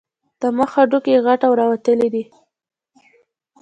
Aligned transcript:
د 0.39 0.41
مخ 0.57 0.71
هډوکي 0.77 1.11
یې 1.13 1.23
غټ 1.25 1.39
او 1.47 1.53
راوتلي 1.59 2.07
دي. 2.13 2.23